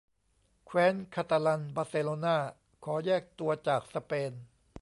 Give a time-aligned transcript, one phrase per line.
[0.65, 2.37] แคว้นคาตาลันบาร์เซโลน่า
[2.85, 4.31] ขอแยกตัวจากสเปน